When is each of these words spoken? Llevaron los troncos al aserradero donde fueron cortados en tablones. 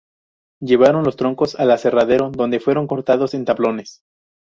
Llevaron 0.63 1.03
los 1.03 1.15
troncos 1.15 1.53
al 1.59 1.69
aserradero 1.69 2.31
donde 2.31 2.59
fueron 2.59 2.87
cortados 2.87 3.35
en 3.35 3.45
tablones. 3.45 4.01